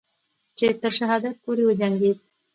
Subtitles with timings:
[0.57, 2.17] چې تر شهادت پورې وجنگید